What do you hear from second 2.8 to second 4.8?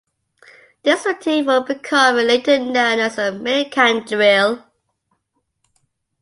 as the Mikan Drill.